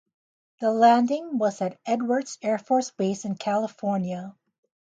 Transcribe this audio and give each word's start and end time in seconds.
The 0.61 0.71
landing 0.71 1.37
was 1.37 1.61
at 1.61 1.79
Edwards 1.85 2.39
Air 2.41 2.57
Force 2.57 2.89
Base 2.89 3.23
in 3.23 3.35
California. 3.35 4.35